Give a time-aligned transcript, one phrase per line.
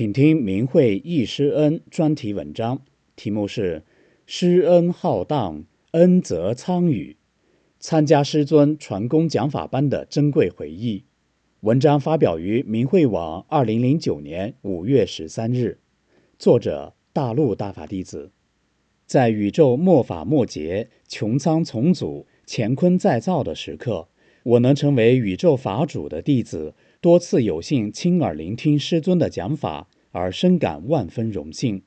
[0.00, 2.80] 请听明慧忆师恩专题文章，
[3.16, 3.84] 题目是
[4.24, 7.18] “师恩浩荡，恩泽苍宇”。
[7.78, 11.04] 参加师尊传功讲法班的珍贵回忆。
[11.60, 15.80] 文章发表于明慧网，二零零九年五月十三日。
[16.38, 18.32] 作者：大陆大法弟子。
[19.04, 24.08] 在宇宙末法末劫、穹苍重组、乾坤再造的时刻，
[24.44, 26.74] 我能成为宇宙法主的弟子。
[27.02, 31.82] 多次有幸亲耳聆听师尊的讲法，而深感万分荣幸。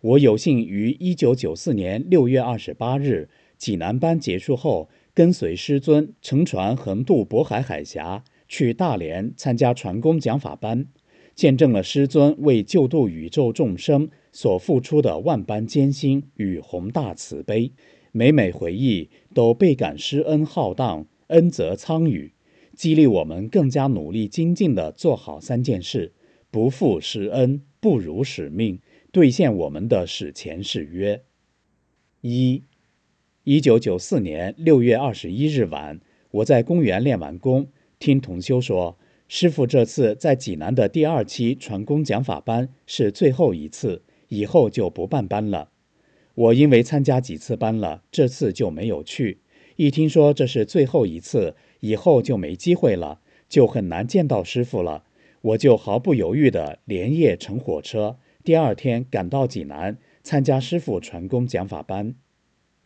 [0.00, 10.86] 我有幸于一九九四年六月二十八日济南班结束后，跟随师尊乘船横渡渤海海峡，去大连参加船工讲法班，
[11.34, 17.72] 见证了师尊为救度宇宙众生所付出的万般艰辛与宏大慈悲。
[18.12, 22.30] 每每回忆，都倍感师恩浩荡，恩泽苍宇。
[22.74, 26.12] 激励我们更加努力精进地做好三件事：
[26.50, 28.80] 不负师恩，不辱使命，
[29.12, 31.22] 兑现我们的史前誓约。
[32.20, 32.64] 一，
[33.44, 36.00] 一九九四年六月二十一日晚，
[36.30, 45.70] 我在公园练完功，听同修说，师傅这次在济南的第二期传功讲法班是最后一次，以后就不办班了。
[46.34, 49.38] 我因为参加几次班了，这次就没有去。
[49.76, 51.54] 一听说这是最后一次。
[51.84, 55.04] 以后就没机会了，就很难见到师傅了。
[55.42, 62.14] 我就毫不犹豫地连夜乘火车，第二天赶到济南参加师傅传功讲法班。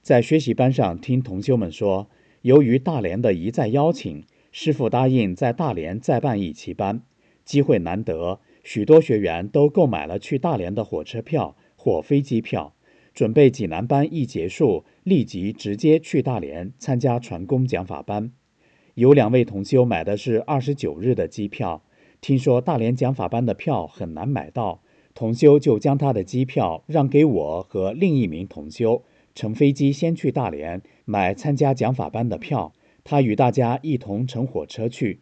[0.03, 2.11] 在学习班上听同修们说，
[2.43, 7.03] 由于大连的一再邀请，师傅答应在大连再办一期班。
[7.45, 12.75] 机会难得，许多学员都购买了去大连的火车票或飞机票，
[13.15, 18.33] 准备济南班一结束，立即直接去大连参加传功讲法班。
[18.99, 21.85] 有两位同修买的是二十九日的机票，
[22.21, 24.83] 听说大连讲法班的票很难买到，
[25.15, 29.05] 同修就将他的机票让给我和另一名同修，
[29.37, 32.73] 乘飞机先去大连买参加讲法班的票，
[33.05, 35.21] 他与大家一同乘火车去。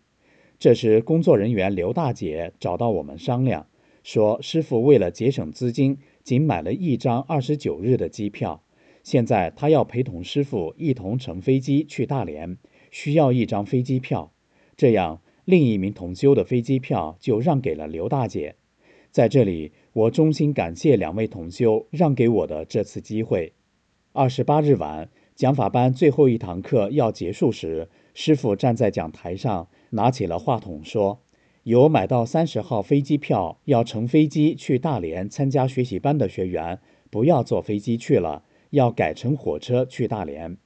[0.59, 3.67] 这时，工作人员刘大姐找到我们商量，
[4.03, 8.63] 说师傅为了节省资金，仅买了一张二十九日的机票，
[9.03, 12.57] 现在他要陪同师傅一同乘飞机去大连。
[12.99, 14.33] 需要一张飞机票，
[14.75, 18.55] 这样另一名同修的飞机票就让给了刘大姐。
[19.11, 23.53] 在这里，我衷心感谢两位同修让给我的这次机会。
[24.15, 31.21] 二十八日晚，讲法班最后一堂课要结束时，师傅站在讲台上，拿起了话筒说
[31.65, 36.81] ：“有买到三十号飞机票要乘飞机去大连参加学习班的学员，
[37.11, 40.57] 不要坐飞机去了，要改乘火车去大连。”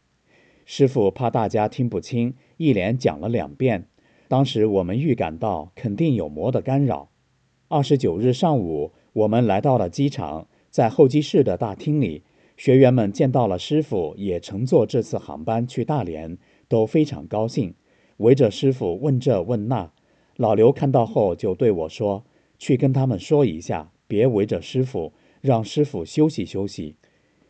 [0.65, 3.89] 师傅怕大家听不清，一连讲了两遍。
[4.29, 7.11] 当时我们预感到肯定有魔的干扰。
[7.67, 12.23] 二十九日上午，我们来到了机场，在候机室的大厅里，
[12.57, 16.39] 学员们见到了师傅，也乘坐这次航班去大连，
[16.69, 17.75] 都非常高兴，
[18.19, 19.91] 围着师傅问这问那。
[20.37, 22.25] 老刘看到后就对我说
[22.59, 26.95] ：“去跟他们说一下，别围着师傅，让师傅休息休息。”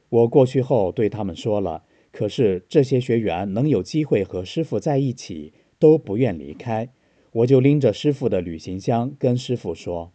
[0.09, 1.84] 我过去后对他们说了。
[2.20, 6.91] 可是这些学员能有机会和师傅在一起，都不愿离开。
[7.33, 10.12] 我就拎着师傅的旅行箱，跟师傅说：“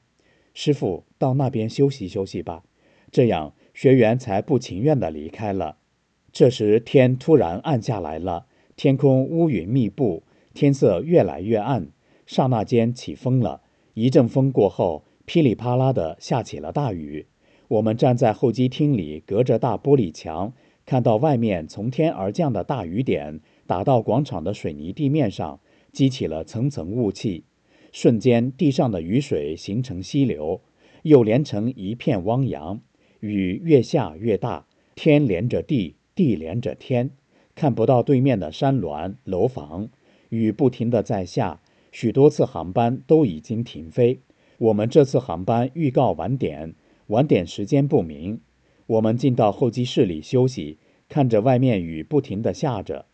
[0.53, 2.63] 师傅，到那边休息休息吧。”
[3.09, 5.77] 这样学员才不情愿地离开了。
[6.31, 8.45] 这时天突然暗下来了，
[8.75, 10.21] 天空乌云密布，
[10.53, 11.87] 天色越来越暗。
[12.27, 13.63] 刹那间起风了，
[13.95, 17.25] 一阵风过后，噼里啪啦地下起了大雨。
[17.67, 20.53] 我们站在候机厅里，隔着大玻璃墙。
[20.85, 25.59] 看到外面从天而降的大雨点打到广场的水泥地面上，
[25.91, 27.43] 激起了层层雾气，
[27.91, 30.61] 瞬间地上的雨水形成溪流，
[31.01, 32.79] 又连成一片汪洋。
[33.19, 37.09] 雨越下越大，天连着地，地连着天，
[37.55, 39.89] 看不到对面的山峦楼房。
[40.29, 41.61] 雨不停地在下，
[41.91, 44.19] 许多次航班都已经停飞。
[44.59, 46.75] 我们这次航班预告晚点，
[47.07, 48.39] 晚点时间不明。
[48.87, 50.77] 我们进到候机室里休息，
[51.09, 53.05] 看着外面雨不停地下着。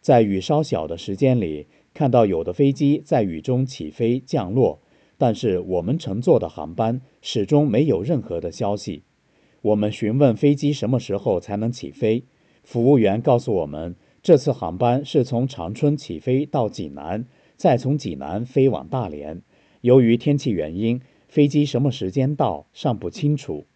[0.00, 4.80] 在雨稍小的时间里，看到有的飞机在雨中起飞降落，
[5.18, 9.02] 但是我们乘坐的航班始终没有任何的消息。
[9.62, 12.24] 我们询问飞机什么时候才能起飞，
[12.64, 17.26] 服务员告诉我们，这次航班是从长春起飞到济南，
[17.56, 19.42] 再从济南飞往大连。
[19.82, 23.66] 由于天气原因，飞机什么时间到尚不清楚。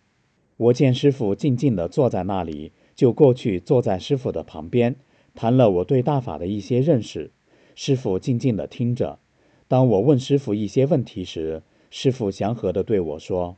[0.57, 4.97] 我见师傅静静地坐在那里，就过去坐在师傅的旁边，
[5.35, 7.31] 谈了我对大法的一些认识。
[7.75, 9.19] 师傅静静地听着。
[9.67, 13.57] 当我问师傅一些问题时，师傅祥和地对我说：“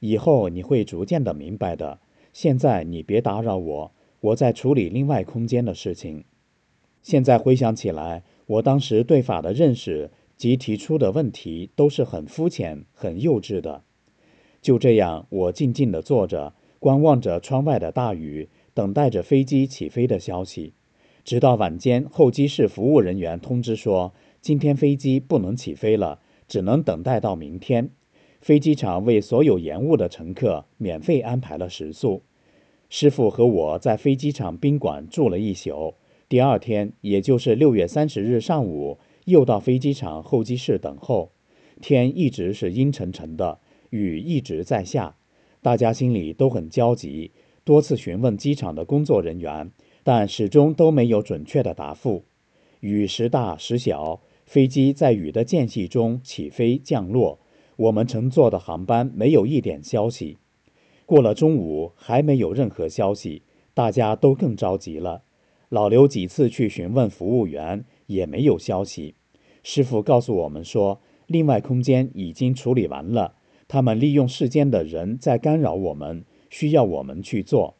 [0.00, 2.00] 以后你会逐渐的明白的。
[2.32, 6.24] 现在你别打扰我，我在处理另外空间的事情。”
[7.02, 10.10] 现在回想起来，我当时对法的认识。
[10.34, 13.84] 及提出的问题都是很肤浅、很幼稚的。
[14.62, 20.72] 就这样，我静静地坐着，观望着窗外的大雨，等待着飞机起飞的消息。
[21.24, 27.90] 直到晚间，候机室服务人员通知说，今天飞机不能起飞了，只能等待到明天。
[28.40, 32.22] 飞机场为所有延误的乘客免费安排了食宿。
[32.88, 35.94] 师傅和我在飞机场宾馆住了一宿。
[36.28, 38.98] 第二天，也就是六月三十日上午。
[39.24, 41.30] 又到飞机场候机室等候，
[41.80, 43.60] 天一直是阴沉沉的，
[43.92, 45.16] 雨一直在下，
[45.60, 47.30] 大家心里都很焦急，
[47.62, 49.70] 多次询问机场的工作人员，
[50.02, 52.24] 但始终都没有准确的答复。
[52.80, 57.38] 雨时大时小，飞机在雨的间隙中起飞降落，
[57.76, 60.38] 我们乘坐的航班没有一点消息。
[61.04, 63.42] 过了中午还没有任何消息，
[63.74, 65.22] 大家都更着急了。
[65.68, 67.84] 老刘几次去询问服务员。
[68.06, 69.14] 也没有消息。
[69.62, 73.36] 师傅告诉我们说，另外空间已经处理完了。
[73.72, 77.74] 他们利用世间的人在干扰我们，需要我们去做。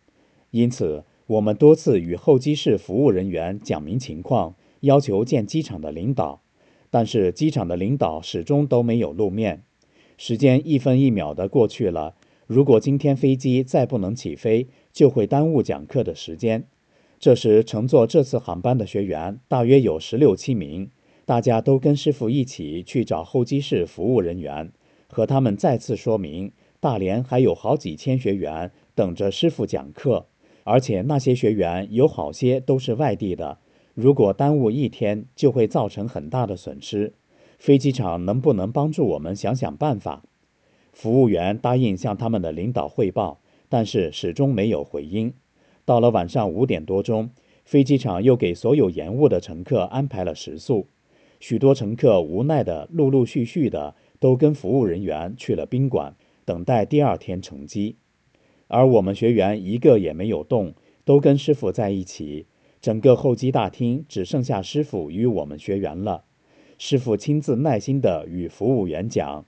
[0.50, 6.41] 因此，我们多次与候机室服务人员讲明情况，要求见机场的领导，
[6.89, 9.65] 但是机场的领导始终都没有露面。
[10.17, 12.15] 时间一分一秒的过去了。
[12.47, 16.65] 如果今天飞机再不能起飞，就会耽误讲课的时间。
[17.21, 20.89] 这时，乘坐这次航班的学员大约有十六七名，
[21.27, 24.73] 大家都跟师傅一起去找候机室服务人员，
[25.12, 26.50] 和他们再次说明，
[26.81, 30.25] 大连还有好几千学员等着师傅讲课，
[30.64, 33.59] 而且那些学员有好些都是外地的，
[33.93, 37.12] 如果耽误一天，就会造成很大的损失。
[37.59, 40.23] 飞机场能不能帮助我们想想办法？
[40.94, 45.35] 服务员答应向他们的领导汇报，但是始终没有回音。
[45.85, 47.29] 到了晚上五点多钟，
[47.67, 50.87] 飞机场又给所有延误的乘客安排了食宿，
[51.38, 56.15] 许多乘客无奈的陆陆续续的都跟服务人员去了宾馆，
[56.45, 57.97] 等待第二天乘机。
[58.69, 60.75] 而我们学员一个也没有动，
[61.05, 62.47] 都跟师傅在一起。
[62.81, 66.23] 整个候机大厅只剩下师傅与我们学员了。
[66.79, 69.45] 师傅亲自耐心地与服务员讲：“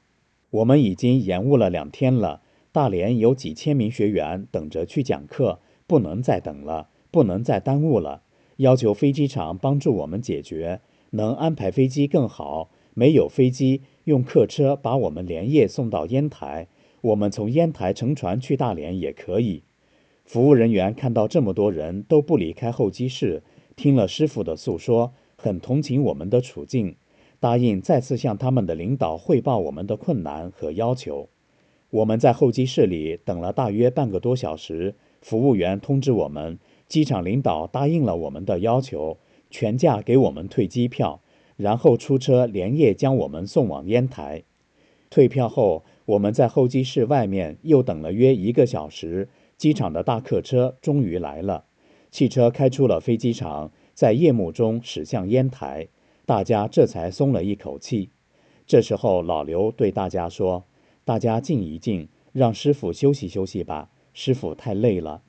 [0.51, 2.43] 我们已经延误了两天了，
[2.73, 8.23] 大连有几千名学员等着去讲课。”不能再等了，不能再耽误了。
[8.57, 12.71] 要求飞机场帮助我们解决，能安排飞机更好。
[12.97, 16.69] 没有飞机，用客车把我们连夜送到烟台。
[17.01, 19.63] 我们从烟台乘船去大连也可以。
[20.25, 23.43] 服务人员看到这么多人都不离开候机室，
[23.77, 26.97] 听了师傅的诉说，很同情我们的处境，
[27.39, 31.29] 答应再次向他们的领导汇报我们的困难和要求。
[31.91, 34.95] 我们在候机室里等了大约半个多小时。
[35.21, 39.17] 服务员通知我们，机场领导答应了我们的要求，
[39.51, 41.21] 全价给我们退机票，
[41.57, 44.43] 然后出车连夜将我们送往烟台。
[45.11, 51.65] 退票后，我们在候机室外面又等了约一个小时，机场的大客车终于来了。
[52.11, 55.89] 汽车开出了飞机场，在夜幕中驶向烟台，
[56.27, 58.11] 大家这才松了一口气。
[58.67, 60.65] 这时候，老刘对大家说
[61.05, 65.23] ：“大家静一静，让师傅休息休息吧。”师傅太累了，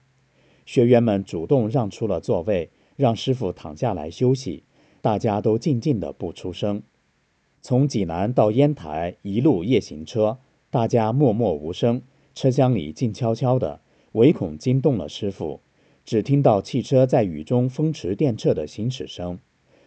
[0.63, 4.64] 学员们主动让出了座位，让师傅躺下来休息。
[5.05, 6.81] 大家都静静的不出声。
[7.61, 10.39] 从济南到烟台一路夜行车，
[10.71, 12.01] 大家默默无声，
[12.33, 13.81] 车厢里静悄悄的，
[14.13, 15.59] 唯恐惊动了师傅。
[16.05, 19.37] 只听到汽车在雨中风驰电掣的行驶声。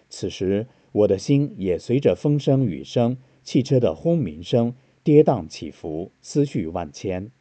[0.08, 4.72] 此时，我的心也随着风声、雨声、汽车的轰鸣声
[5.02, 7.32] 跌宕起伏，思绪万千。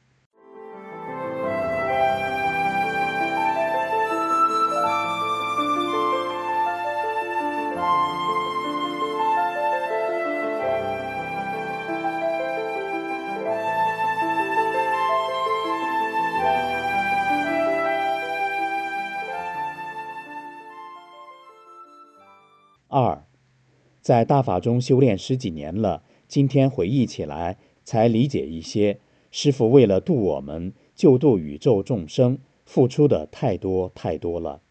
[24.08, 29.02] 在大法中修炼十几年了，今天回忆起来才理解一些。
[29.32, 34.62] 师傅为了度我们，救度宇宙众生，付出的太多太多了。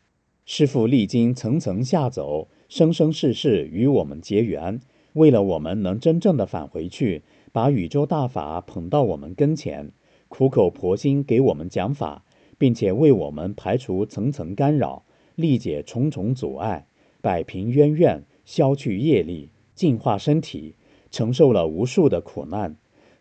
[0.46, 4.80] 师傅历经层层下走，生生世世与我们结缘，
[5.12, 9.92] 为了我们能真正的返回去，把宇宙大法捧到我们跟前，
[10.28, 12.24] 苦口婆心给我们讲法，
[12.56, 16.86] 并且为我们排除层层干扰，历解重重阻碍，
[17.20, 18.24] 摆平冤怨。
[18.46, 20.76] 消去业力，净化身体，
[21.10, 22.76] 承受了无数的苦难。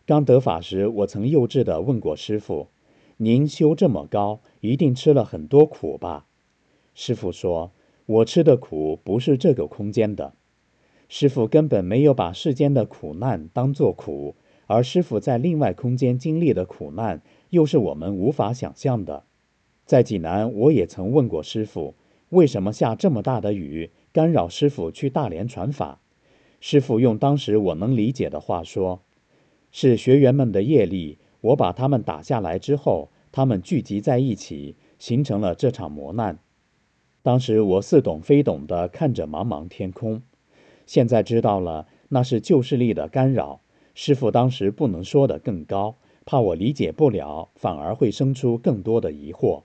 [0.06, 2.68] 刚得法时，我曾幼稚地问过师傅
[3.18, 6.28] ：“您修这么高，一定吃了很多苦吧？”
[6.94, 7.72] 师傅说
[8.06, 10.36] ：“我吃的苦不是这个空间的。”
[11.10, 14.36] 师傅根本没有把世间的苦难当作苦，
[14.68, 19.24] 而师傅在另外空间经历的苦难，又是我们无法想象的。
[19.86, 21.96] 在济南，我也曾问过师傅
[22.30, 26.00] ：“为什么下这么大的雨？”干扰师傅去大连传法，
[26.62, 29.02] 师傅用当时我能理解的话说
[29.74, 36.40] ：“是学员们的业力，我把他们打下来之后，他们聚集在一起，形成了这场磨难。”
[37.24, 40.22] 当时我似懂非懂地看着茫茫天空，
[40.86, 43.60] 现在知道了，那是旧势力的干扰。
[43.96, 49.64] 师傅当时不能说得更高，怕我理解不了，反而会生出更多的疑惑。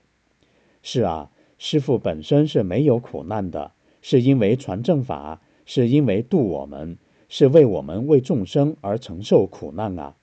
[0.83, 3.71] 是啊，师傅本身是没有苦难的。
[4.01, 6.97] 是因为传正法，是因为度我们，
[7.29, 10.15] 是为我们为众生而承受苦难啊！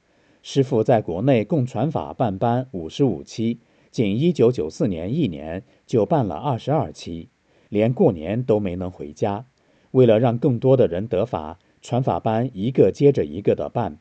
[0.43, 3.59] 师父在国内共传法办班五十五期，
[3.91, 7.29] 仅一九九四年一年就办了二十二期，
[7.69, 9.47] 连过年都没能回家。
[9.91, 13.99] 为了让更多的人得法，传法班一个接着一个的办。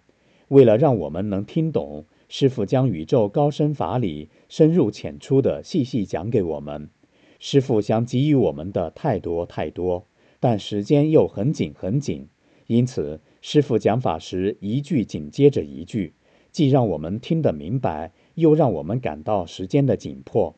[0.49, 6.89] 为了让我们能听懂，师父将宇宙高深法理深入浅出的细细讲给我们。
[7.39, 10.07] 师傅想给予我们的太多太多，
[10.39, 12.27] 但时间又很紧很紧，
[12.67, 16.13] 因此师傅讲法时一句紧接着一句，
[16.51, 20.55] 既让我们听得明白，又让我们感到时间的紧迫。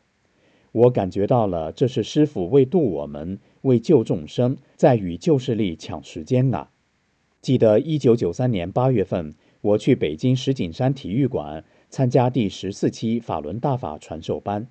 [0.72, 6.70] 我感觉到了，这是师傅为度我们，为救众生，在与旧势力抢时间啊！
[7.42, 14.68] 记得一九九三年八月份，我去北京石景山体育馆参加第十四期法轮大法传授班。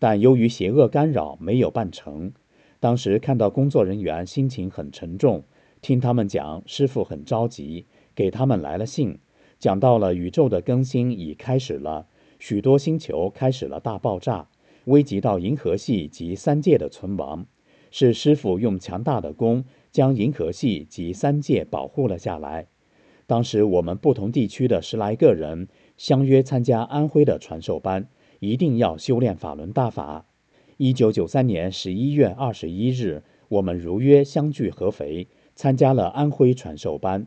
[0.00, 2.32] 但由于邪恶干扰，没有办成。
[2.80, 5.44] 当时看到工作人员心情很沉重，
[5.82, 9.18] 听他们讲，师傅很着急，给他们来了信，
[9.58, 12.06] 讲到了宇宙的更新已开始了，
[12.38, 14.48] 许多星球开始了大爆炸，
[14.86, 17.44] 危及到银河系及三界的存亡，
[17.90, 22.68] 是师傅用强大的功将银河系及三界保护了下来。
[23.26, 28.08] 当时我们不同地区的十来个人相约参加安徽的传授班。
[28.40, 30.26] 一定要修炼法轮大法。
[30.78, 37.26] 一九九三年十一月二十一日，我们如约相聚合肥，参加了安徽传授班。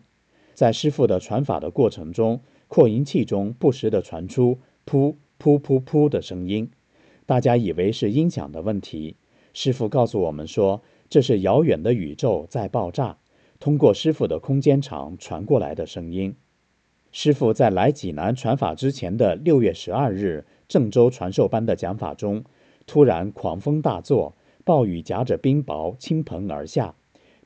[0.56, 6.72] 在师傅的传法的过程中，扩音器中不时地传出“噗噗噗噗”的声音，
[7.28, 9.16] 大家以为是音响的问题。
[9.54, 13.20] 师傅告诉我们说，这是遥远的宇宙在爆炸，
[13.60, 16.36] 通过师傅的空间场传过来的声音。
[17.12, 20.46] 师傅在来济南传法之前的六月十二日。
[20.68, 22.44] 郑州传授班的讲法中，
[22.86, 26.96] 突然狂风大作，暴雨夹着冰雹倾盆而下，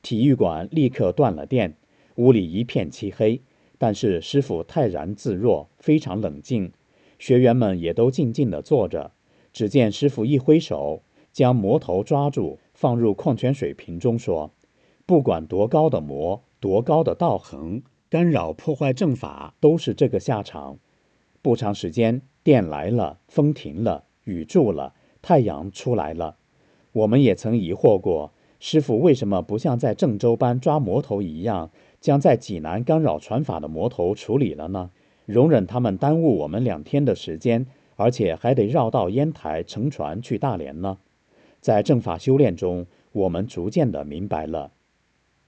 [0.02, 1.76] 体育馆立刻断了电，
[2.16, 3.42] 屋里一片漆黑。
[3.80, 6.72] 但是师傅泰然自若，非常冷静，
[7.18, 9.12] 学员们也都静静地坐着。
[9.52, 14.52] 只见师傅一挥手，将魔头抓住，放入矿泉水瓶中，说
[15.06, 20.78] ：“不管多高的魔，多高的道行，干扰破坏正法，都是这个下场。”
[21.40, 22.22] 不长时间。
[22.48, 26.38] 电来了，风停了，雨住了，太阳出来了。
[26.92, 34.88] 我们也曾疑惑过，师傅为什么不像在郑州般抓魔头一样，将在济南干扰传法的魔头处理了呢？
[35.26, 40.96] 容忍他们耽误我们两天的时间，而且还得绕道烟台乘船去大连呢？
[41.60, 44.72] 在正法修炼中，我们逐渐的明白了，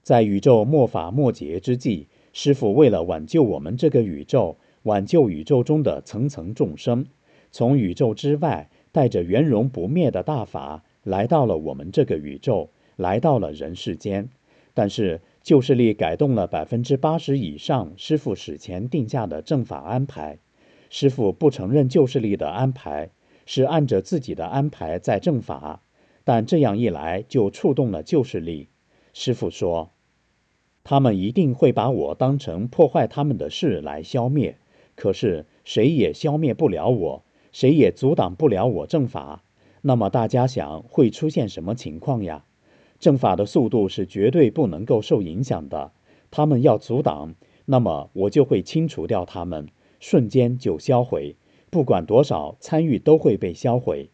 [0.03, 4.57] 在宇宙末法末劫之际，师傅为了挽救我们这个宇宙。
[4.83, 7.05] 挽救宇宙中的层层众生，
[7.51, 14.29] 从宇宙之外带着圆融不灭的大法来到了我们这个宇宙，来到了人世间。
[14.73, 20.39] 但是旧势力改动了百分之八十以上师傅史前定下的正法安排，
[20.89, 23.11] 师傅不承认旧势力的安排，
[23.45, 25.83] 是按着自己的安排在正法。
[26.23, 28.69] 但这样一来就触动了旧势力。
[29.11, 29.91] 师傅说，
[30.83, 34.57] 他们一定会把我当成破坏他们的事来消灭。
[35.01, 39.43] 可是谁也消灭不了我，谁也阻挡不了我正法。
[39.81, 42.45] 那么大家想会出现什么情况呀？
[42.99, 45.91] 正法的速度是绝对不能够受影响的，
[46.29, 47.33] 他们要阻挡，
[47.65, 51.35] 那么我就会清除掉他们，瞬间就销毁。
[51.71, 54.11] 不管多少参与，都会被销毁。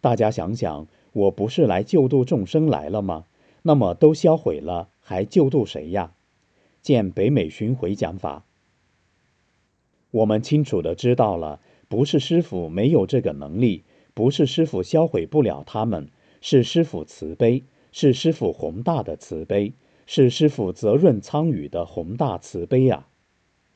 [0.00, 3.26] 大家想想，我不是来救度众生来了吗？
[3.60, 6.14] 那么都销毁了，还救度谁呀？
[6.80, 8.46] 见北美巡回讲法。
[10.10, 16.08] 我们清楚的知道了，不是师傅没有这个能力，不是师傅销毁不了他们，
[16.40, 19.72] 是师傅慈悲，是师傅宏大的慈悲，
[20.06, 23.06] 是师傅责任参与的宏大慈悲啊！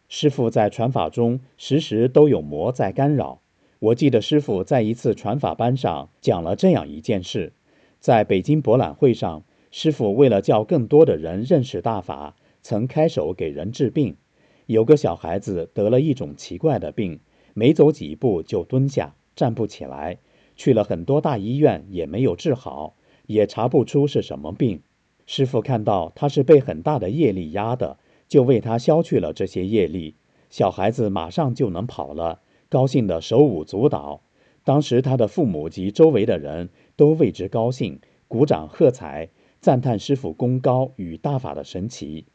[0.09, 3.41] 师傅在传法中时时都有魔在干扰。
[3.79, 7.53] 我记得师傅在一次传法班上讲了这样一件事：
[8.01, 14.17] 在北京博览会上，师傅为了叫更多的人认识大法，曾开手给人治病。
[14.67, 17.21] 有个小孩子得了一种奇怪的病，
[17.53, 20.19] 没走几步就蹲下，站不起来。
[20.57, 22.95] 去了很多大医院也没有治好，
[23.27, 24.81] 也查不出是什么病。
[25.27, 30.15] 师傅看到他是被很大的业力压的，就为他消去了这些业力。
[30.51, 32.41] 小孩子马上就能跑了。
[32.69, 34.23] 高兴的手舞足蹈，
[34.65, 39.31] 当时他的父母及周围的人都为之高兴，鼓掌喝彩，
[39.61, 42.27] 赞叹师傅功高与大法的神奇。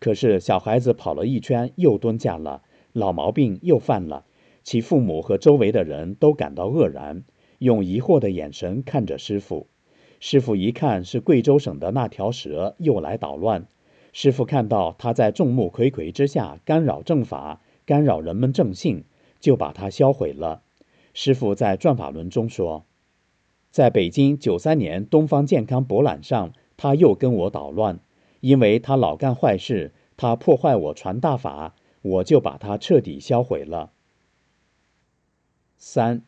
[0.00, 4.24] 可是小孩子跑了一圈又蹲下了，老毛病又犯了。
[4.62, 7.24] 其父母和周围的人都感到愕然，
[7.58, 9.66] 用疑惑的眼神看着师傅。
[10.20, 13.66] 师傅一看是贵州省的那条蛇又来捣乱，
[14.12, 19.04] 师傅看到他在众目睽睽之下干扰正法，干扰人们正信。
[19.40, 20.62] 就把它销毁了。
[21.12, 22.86] 师傅在转法轮中说，
[23.70, 28.00] 在北京九三年东方健康博览上，他又跟我捣乱，
[28.44, 33.92] 因为他老干坏事，他破坏我传大法，我就把他彻底销毁了。
[35.78, 36.22] 三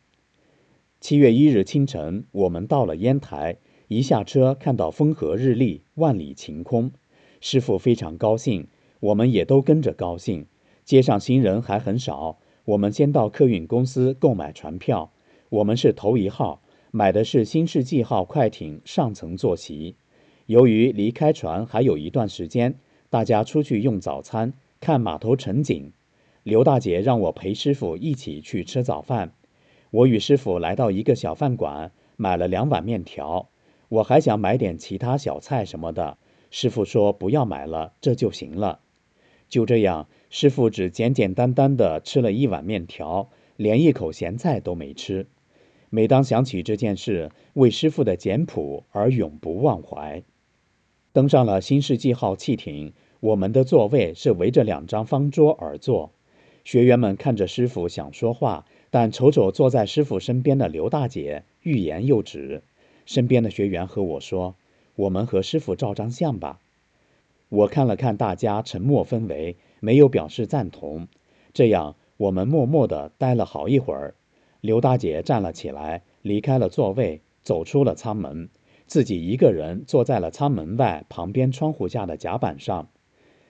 [0.99, 6.91] 七月一日清晨，我们到了烟台，一下车看到风和日丽，万里晴空，
[7.39, 8.67] 师傅非常高兴，
[8.99, 10.47] 我们也都跟着高兴。
[10.83, 12.39] 街上行人还很少。
[12.65, 15.11] 我们先到客运公司购买船票，
[15.49, 19.95] 我们是头一号，买的是新世纪号快艇上层坐席。
[20.47, 22.79] 由于离开船还有一段时间，
[23.09, 25.91] 大家出去用早餐，看码头晨景。
[26.43, 29.33] 刘大姐让我陪师傅一起去吃早饭。
[29.91, 33.49] 我与师傅来到一个小饭馆，买了两碗面条。
[33.89, 36.17] 我还想买点其他小菜什么的，
[36.49, 38.79] 师傅说不要买了，这就行了。
[39.49, 40.07] 就这样。
[40.29, 45.27] 师傅只简简单单的吃了一碗面条，连一口咸菜都没吃。
[45.89, 50.23] 每当想起这件事，为师傅的简朴而永不忘怀。
[51.17, 56.11] 登上了新世纪号汽艇，我们的座位是围着两张方桌而坐。
[56.63, 62.61] 学员们看着师傅想说话，但瞅瞅坐在师傅身边的刘大姐，欲言又止。
[63.07, 64.53] 身边的学员和我说
[64.93, 66.59] ：“我们和师傅照张相吧。”
[67.49, 69.55] 我看了看大家沉默氛围。
[69.79, 71.07] 没有表示赞同，
[71.51, 74.13] 这样我们默默地待了好一会儿。
[74.61, 78.49] 刘大姐站了起来，离开了座位，走出了舱门，
[78.87, 82.87] 自己一个人坐在了舱门外旁边窗户下的甲板上。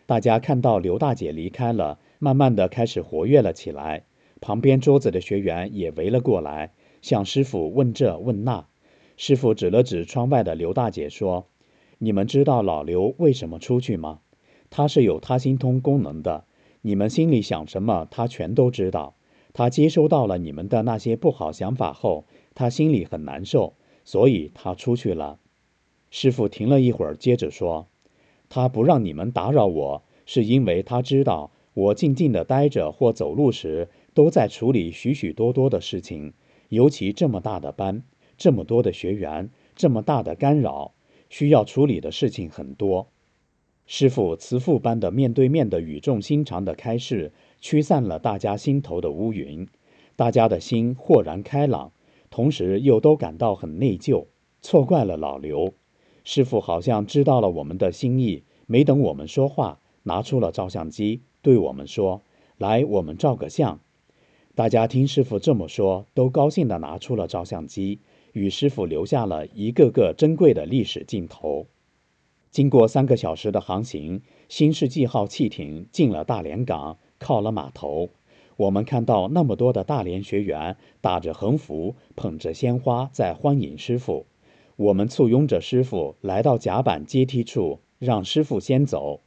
[0.06, 4.06] 大家看到刘大姐离开了，慢慢的开始活跃了起来。
[4.42, 8.66] 旁边桌子的学员也围了过来，向师傅问这问那。
[9.16, 11.48] 师傅指了指窗外的刘大姐说
[11.98, 14.20] ：“你们知道老刘为什么出去吗？”
[14.70, 16.46] 他是有他心通功能的，
[16.82, 19.16] 你们心里想什么，他全都知道。
[19.54, 23.74] 他接收到了你们的那些不好想法后，他心里很难受，
[24.08, 25.38] 所以他出去了。
[26.12, 27.88] 师傅停了一会儿，接着说
[28.48, 36.32] ：“他不让你们打扰我，是因为他知道我静静的待着或走路时，都在处理许许多多的事情，
[36.70, 38.02] 尤其这么大的班，
[38.38, 40.94] 这么多的学员，这么大的干扰，
[41.30, 43.08] 需要处理的事情很多。”
[43.86, 49.68] 师傅慈父般的面对面的语重心长的开示，驱散了大家心头的乌云，
[50.16, 51.92] 大家的心豁然开朗，
[52.30, 54.26] 同时又都感到很内疚，
[54.62, 55.74] 错怪了老刘。
[56.24, 62.22] 师傅好像知道了我们的心意，没等我们说话，拿出了照相机，对我们说
[62.58, 63.80] ：“来，我们照个相。”
[64.56, 68.00] 大家听师傅这么说，都高兴地拿出了照相机，
[68.34, 71.68] 与师傅留下了一个个珍贵的历史镜头。
[72.50, 78.10] 经过三个小时的航行，新世纪号汽艇进了大连港，靠了码头。
[78.58, 84.26] 我们看到那么多的大连学员打着横幅，捧着鲜花在欢迎师傅。
[84.76, 89.22] 我们簇拥着师傅来到甲板阶梯处，让师傅先走。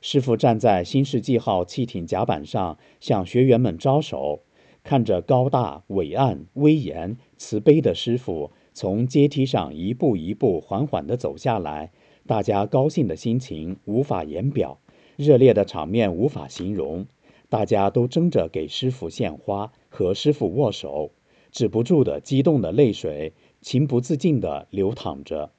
[0.00, 4.42] 师傅站在新世纪号汽艇甲板上，向学员们招手。
[4.84, 11.90] 看着高大、伟岸、威严、慈悲的师傅从阶梯上一步一步缓缓地走下来。
[12.24, 14.78] 大家高兴的心情无法言表，
[15.16, 17.06] 热烈的场面无法形容，
[17.48, 21.12] 大家都争着给师傅献花，和师傅握手，
[21.50, 25.52] 止不住的激动的泪水，情不自禁的流淌着。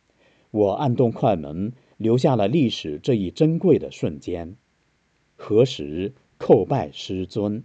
[0.51, 4.55] 我按动快门，留下了历史这一珍贵的瞬间。
[5.35, 7.63] 何时叩拜师尊？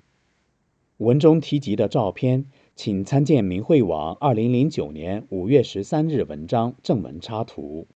[0.98, 7.88] 文中提及的照片，请参见明慧网二零零九年五月十三日文章正文插图。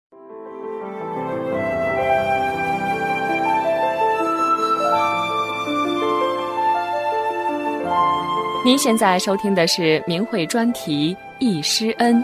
[8.65, 12.17] 您现在收听的是明慧专题《易师恩》。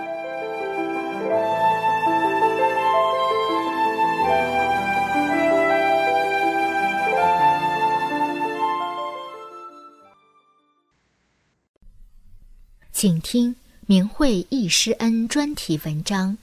[12.90, 16.38] 请听明慧忆师恩专题文章，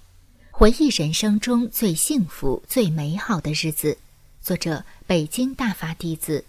[0.52, 3.98] 回忆人生中最幸福、最美好的日子。
[4.42, 6.46] 作者：北京大法弟子，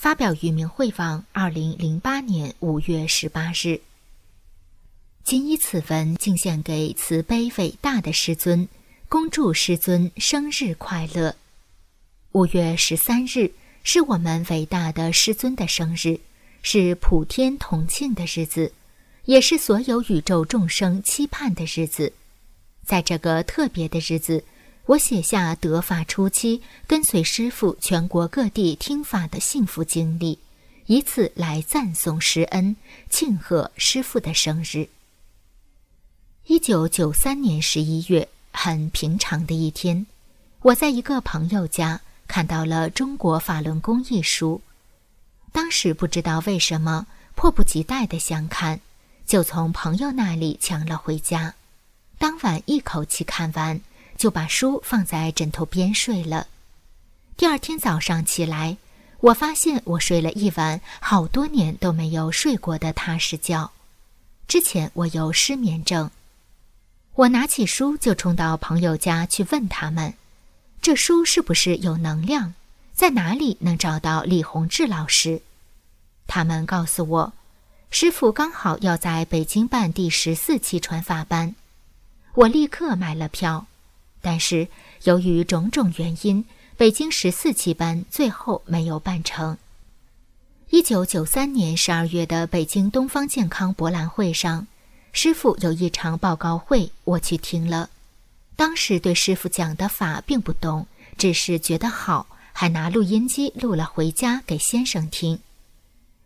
[0.00, 3.82] 发表于明慧网，二零零八年五月十八日。
[5.22, 8.66] 谨以此文敬献给慈悲伟大的师尊，
[9.10, 11.36] 恭祝师尊生日快乐。
[12.32, 16.18] 五月十三日是我们伟大的师尊的生日，
[16.62, 18.72] 是普天同庆的日子。
[19.26, 22.14] 也是所有宇宙众生期盼的日子，
[22.86, 24.44] 在这个特别的日子，
[24.86, 30.38] 我写下得法初期跟随师父全国各地听法的幸福经历，
[30.86, 32.74] 以此来赞颂师恩，
[33.08, 34.88] 庆贺师父的生日。
[36.46, 40.06] 一九九三年十一月，很平常的一天，
[40.62, 44.60] 我在一个朋友家看到了《中国法轮功》一书，
[45.52, 48.80] 当时不知道为什么，迫不及待的想看。
[49.24, 51.54] 就从朋友那里抢了回家，
[52.18, 53.80] 当晚一口气看完，
[54.20, 56.46] 就把书放在枕头边睡了。
[57.38, 58.76] 第二天早上起来，
[59.20, 63.72] 我发现我睡了一晚好多年都没有睡过的踏实觉。
[64.46, 66.10] 之前我有失眠症，
[67.14, 70.12] 我拿起书就冲到朋友家去问他们
[70.82, 72.52] ：“这书是不是有能量？
[72.92, 75.40] 在哪里能找到李洪志老师？”
[76.28, 77.32] 他们告诉我。
[77.90, 81.54] 师傅刚好要在北京办第十四期传法班，
[82.34, 83.66] 我立刻买了票，
[84.20, 84.68] 但是
[85.04, 86.44] 由于种种原因，
[86.76, 89.56] 北京十四期班最后没有办成。
[90.70, 94.66] 一九九三年十二月的北京东方健康博览会上，
[95.12, 97.90] 师傅有一场报告会，我去听了。
[98.54, 100.86] 当时对师傅讲的法并不懂，
[101.18, 105.40] 只是觉得好，还拿录音机录了回家给先生听。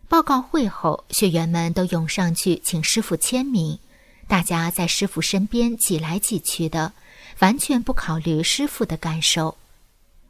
[0.07, 3.79] 报告会后，学员们都涌上去请师傅签名，
[4.27, 6.93] 大家在师傅身边挤来挤去的，
[7.39, 9.57] 完全不考虑师傅的感受。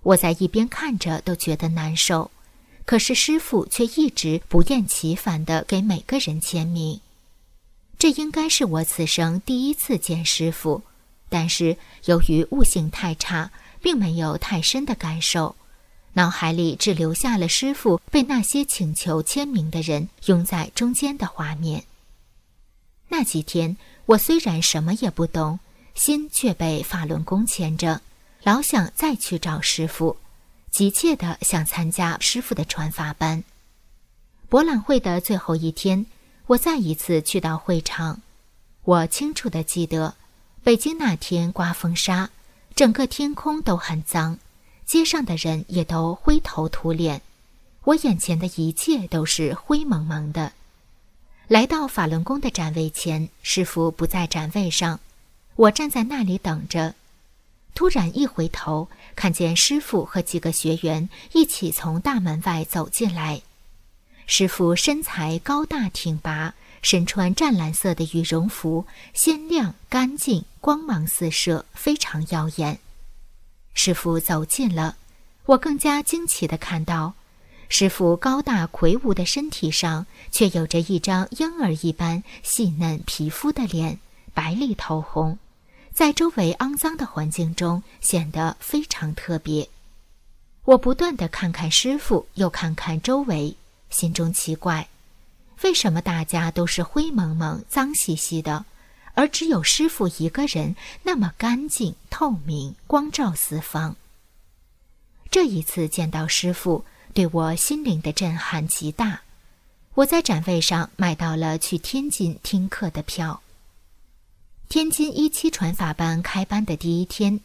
[0.03, 2.29] 我在一边看着都觉得难受，
[2.85, 6.99] 可是师傅却一直不厌其烦地给每个人签名。
[7.97, 10.83] 这应该是我此生第一次见师傅，
[11.29, 15.55] 但是由于悟性太差，并没有太深的感受。
[16.13, 21.83] 脑海里只留下了师傅被那些请求签名的人拥在中间的画面。
[23.09, 25.59] 那几天，我虽然什么也不懂，
[25.95, 28.01] 心却被法轮功牵着，
[28.43, 30.17] 老想再去找师傅，
[30.69, 33.43] 急切地想参加师傅的传法班。
[34.49, 36.05] 博览会的最后一天，
[36.47, 38.21] 我再一次去到会场，
[38.83, 40.15] 我清楚地记得，
[40.63, 42.29] 北京那天刮风沙，
[42.75, 44.37] 整个天空都很脏。
[44.85, 47.21] 街上的人也都灰头土脸，
[47.85, 50.51] 我眼前的一切都是灰蒙蒙的。
[51.47, 54.99] 来到法轮功的展位前，师傅不在展位上，
[55.55, 56.95] 我站在那里等着。
[57.73, 63.41] 突然一回头，看见师傅和几个学员一起从大门外走进来。
[64.27, 72.79] 师傅身材高大挺拔，身穿湛蓝色的羽绒服，鲜亮干净，光芒四射，非常耀眼。
[73.73, 74.95] 师傅走近了，
[75.45, 77.13] 我更加惊奇地看到，
[77.67, 83.99] 师傅高大魁梧的身体上，却有着一张婴儿一般细嫩皮肤的脸，
[84.33, 85.37] 白里透红，
[85.95, 89.69] 在周围肮脏的环境中显得非常特别。
[90.65, 93.55] 我不断地看看师傅，又看看周围，
[93.89, 94.89] 心中奇怪，
[95.63, 98.65] 为什么大家都是灰蒙蒙、脏兮兮的？
[99.13, 103.95] 而只有师傅一个人那么干净透明，光照四方。
[105.31, 109.21] 这一次见到师傅，对我心灵的震撼极大。
[109.93, 113.41] 我在展位上买到了去天津听课的票。
[114.75, 117.39] 天津一期传法班开班的第一天，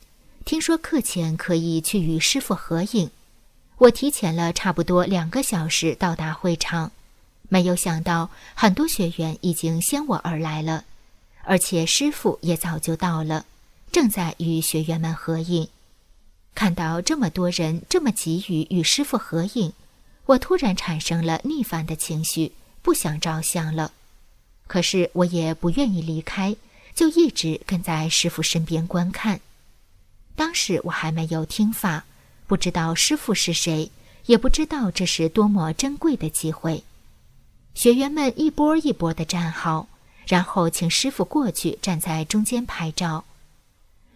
[0.45, 3.09] 听说课前可以去与师傅合影，
[3.79, 6.91] 我提前了差不多两个小时到达会场，
[7.49, 10.85] 没有想到很多学员已经先我而来了，
[11.45, 13.47] 而且师傅也早就到了，
[13.93, 15.69] 正在与学员们合影。
[16.57, 19.73] 看到这么多人这么急于与师傅合影，
[20.27, 22.51] 我突然产生了逆反的情绪，
[22.83, 23.93] 不想照相了。
[24.67, 26.57] 可是我也不愿意离开，
[26.95, 29.41] 就一直跟在师傅身边观看。
[30.35, 32.05] 当时我还没有听法，
[32.47, 33.91] 不知道师傅是谁，
[34.27, 36.85] 也不知道这是多么珍贵的机会。
[37.75, 39.89] 学员们一波一波的站好，
[40.27, 43.25] 然后请师傅过去站在中间拍照。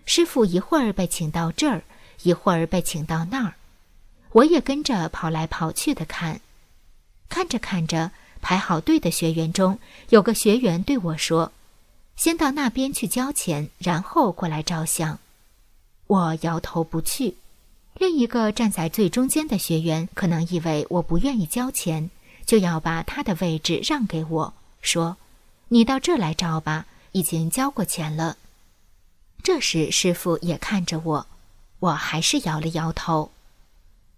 [0.07, 1.83] 师傅一会儿被请到这儿。
[2.23, 3.55] 一会儿被请到那儿，
[4.31, 6.41] 我也跟着跑来跑去的看。
[7.29, 11.53] 看着看着，排好队的学员中有个学员对我说
[12.17, 15.19] ：“先到那边去交钱，然后过来照相。”
[16.07, 17.37] 我摇头不去。
[17.95, 22.11] 另一个站在最中间的学员可能以为我不愿意交钱，
[22.45, 25.17] 就要把他的位置让给我，说
[25.69, 28.37] ：“你到这来照吧，已经交过钱了。”
[29.43, 31.27] 这时师傅也看着我。
[31.81, 33.31] 我还是摇了摇头。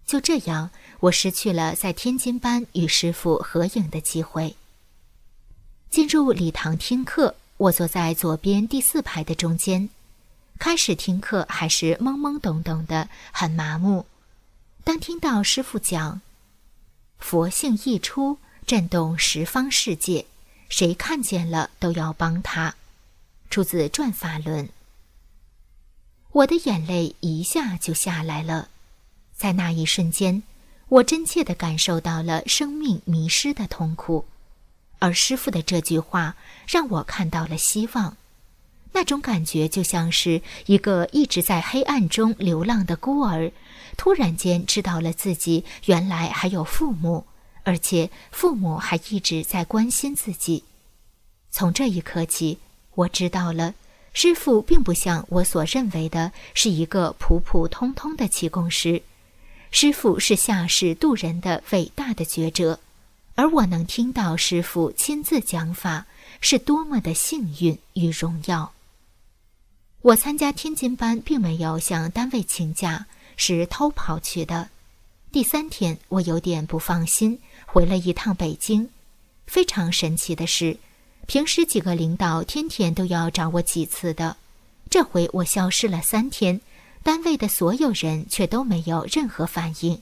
[0.05, 4.55] 就这样，我失去了在天津班与师傅合影的机会。
[5.89, 9.89] 进入礼堂听课，我坐在左边第四排的中间。
[10.59, 14.05] 开始听课还是懵懵懂懂的，很麻木。
[14.83, 16.21] 当听到师傅讲
[17.19, 20.25] “佛性一出，震动十方世界，
[20.69, 22.75] 谁看见了都要帮他”，
[23.49, 24.65] 出自《转法轮》。
[26.31, 28.69] 我的眼泪一下就下来了，
[29.35, 30.43] 在那一瞬间，
[30.89, 34.25] 我真切地感受到了生命迷失的痛苦，
[34.99, 36.35] 而师傅的这句话
[36.67, 38.17] 让我看到了希望。
[38.93, 43.51] 那种感觉就像是一个一直在黑暗中流浪的孤儿，
[43.95, 47.25] 突然间知道了自己原来还有父母，
[47.63, 50.63] 而且父母还一直在关心自己。
[51.51, 52.57] 从这一刻起，
[52.95, 53.75] 我知道了。
[54.13, 59.03] 师傅并不像我所认为的是一个普普通通的气功师，
[59.69, 62.79] 师傅是下世渡人的伟大的觉者，
[63.37, 66.07] 而我能听到师傅亲自讲法，
[66.41, 68.73] 是多么的幸运与荣耀。
[70.01, 74.69] 我参加天津班并没有向单位请假，是偷跑去的。
[75.31, 78.89] 第三天，我有点不放心，回了一趟北京。
[79.45, 80.77] 非常神奇的是。
[81.27, 84.37] 平时几个领导天天都要找我几次的，
[84.89, 86.59] 这回我消失了三天，
[87.03, 90.01] 单位的所有人却都没有任何反应。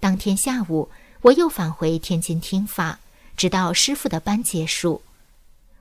[0.00, 0.90] 当天下午，
[1.22, 2.98] 我又返回天津听法，
[3.36, 5.02] 直到师傅的班结束。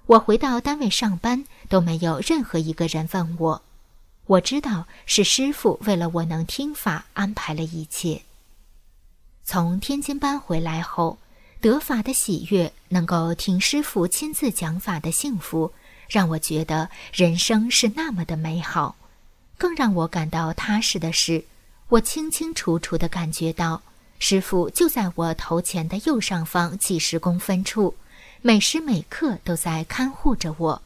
[0.05, 3.61] 我回到单位上班，都没有任何一个人问我。
[4.25, 8.21] 我知道是师傅为了我能听法安排了一切。
[9.43, 11.17] 从天津班回来后。
[11.59, 15.73] 得法的喜悦，能够听师傅亲自讲法的幸福，
[16.07, 18.95] 让我觉得人生是那么的美好。
[19.57, 21.45] 更让我感到踏实的是，
[21.89, 23.81] 我清清楚楚地感觉到，
[24.19, 27.95] 师傅就在我头前的右上方几十公分处，
[28.41, 30.81] 每时每刻都在看护着我。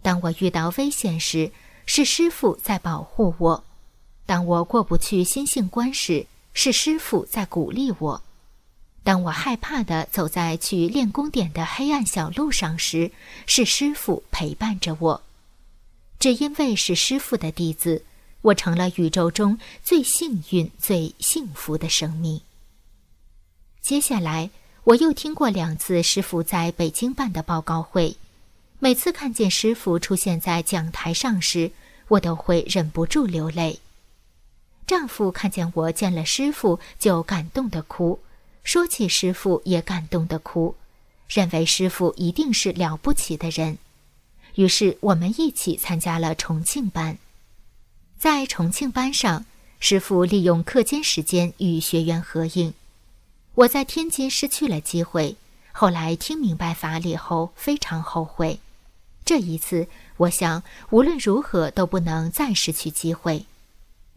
[0.00, 1.52] 当我遇到危险时，
[1.84, 3.62] 是师傅在保护我；
[4.24, 8.22] 当我过不去心性关时，是师傅在鼓励我。
[9.04, 13.10] 当我害怕地走在去练功点的黑暗小路上时，
[13.46, 15.22] 是师傅陪伴着我。
[16.18, 18.04] 只因为是师傅的弟子，
[18.42, 22.40] 我成了宇宙中最幸运、最幸福的生命。
[23.80, 24.50] 接下来，
[24.84, 28.16] 我又听过两次师傅在北京办的报告会，
[28.78, 31.72] 每次看见师傅出现在讲台上时，
[32.08, 33.80] 我都会忍不住流泪。
[34.86, 38.20] 丈夫看见我见了师傅，就感动的哭。
[38.62, 40.74] 说起师傅，也感动的哭，
[41.28, 43.78] 认为师傅一定是了不起的人。
[44.54, 47.18] 于是我们一起参加了重庆班。
[48.18, 49.46] 在重庆班上，
[49.78, 52.74] 师傅利用课间时间与学员合影。
[53.54, 55.36] 我在天津失去了机会，
[55.70, 58.58] 后来听明白法理后非常后悔。
[59.24, 63.46] 这一次，我想无论如何都不能再失去机会。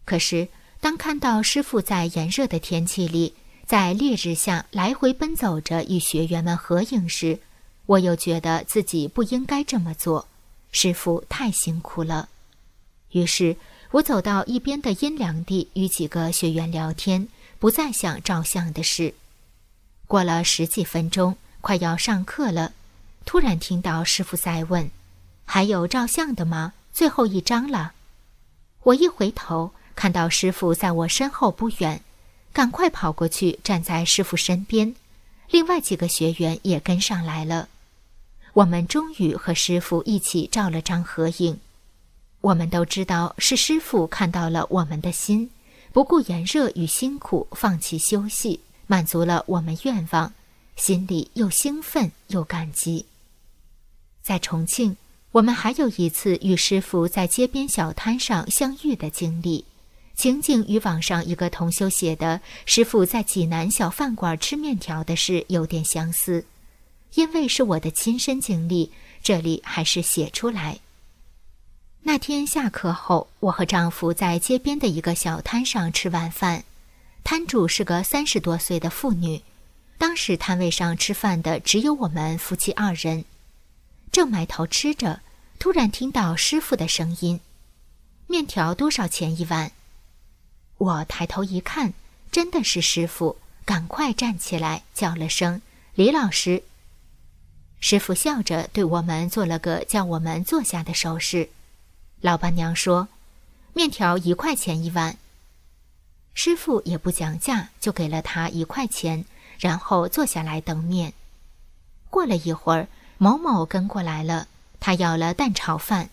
[0.04, 0.48] 可是，
[0.80, 3.34] 当看到师傅在炎热的天气里，
[3.66, 7.38] 在烈日下来回奔走着与学员们合影时，
[7.86, 10.26] 我又觉得自己不应该这么做。
[10.72, 12.28] 师傅太辛苦了。
[13.12, 13.56] 于是
[13.92, 17.28] 我走到一边的阴凉地，与几个学员聊天，
[17.58, 19.14] 不再想照相的事。
[20.06, 22.72] 过了十几分钟，快要上课了，
[23.26, 24.90] 突然听到师傅在问
[25.44, 26.72] ：“还有照相的吗？
[26.90, 27.92] 最后一张了。”
[28.84, 32.00] 我一回头，看到师傅在我身后不远。
[32.54, 34.94] 赶快跑过去站在师傅身边，
[35.50, 37.68] 另外几个学员也跟上来了。
[38.54, 41.58] 我们终于和师傅一起照了张合影。
[42.42, 45.48] 我们都知道是师傅看到了我们的心，
[45.92, 50.32] 不顾炎热与辛苦，放弃休息，满足了我们愿望，
[50.74, 53.06] 心里又兴奋又感激。
[54.22, 54.96] 在重庆，
[55.30, 59.64] 我们还有一次与师傅在街边小摊上相遇的经历，
[60.16, 66.44] 情景与网上一个同修写的师傅在济南小饭馆吃面条的事有点相似。
[67.14, 68.90] 因为是我的亲身经历，
[69.22, 70.80] 这里还是写出来。
[72.04, 76.64] 那天下课后，我和丈夫在街边的一个小摊上吃晚饭，
[77.22, 79.42] 摊主是个三十多岁的妇女。
[79.98, 83.24] 当时摊位上吃饭的只有我们夫妻二人，
[84.10, 85.20] 正埋头吃着，
[85.60, 87.38] 突然听到师傅的声音
[88.26, 89.70] ：“面条多少钱一碗？”
[90.78, 91.94] 我抬头一看，
[92.32, 95.62] 真的是师傅，赶快站起来叫了声
[95.94, 96.64] ：“李老师。”
[97.78, 101.48] 师傅笑着对我们做了个叫我们坐下的手势。
[102.22, 103.08] 老板娘说
[103.74, 105.18] ：“面条一块钱一碗。”
[106.34, 109.24] 师傅也不讲价，就给了他一块钱，
[109.58, 111.12] 然后坐下来等面。
[112.08, 112.86] 过了一会儿，
[113.18, 114.46] 某某跟过来了，
[114.78, 116.10] 他要了蛋炒饭，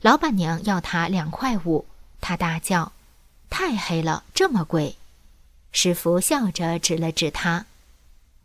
[0.00, 1.84] 老板娘要他两块五，
[2.22, 2.90] 他大叫
[3.50, 4.96] ：“太黑了，这么贵！”
[5.70, 7.66] 师傅笑着指了指他。